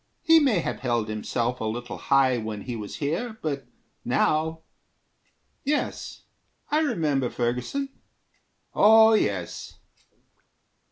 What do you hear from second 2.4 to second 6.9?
he was here, but now... Yes, I